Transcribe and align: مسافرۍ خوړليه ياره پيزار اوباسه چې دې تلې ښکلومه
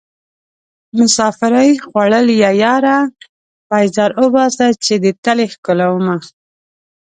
مسافرۍ 0.97 1.69
خوړليه 1.85 2.51
ياره 2.63 2.97
پيزار 3.69 4.11
اوباسه 4.21 4.65
چې 4.85 4.93
دې 5.03 5.11
تلې 5.23 5.47
ښکلومه 5.53 6.15